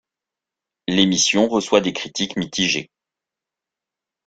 [0.87, 2.89] L'émission reçoit des critiques mitigées.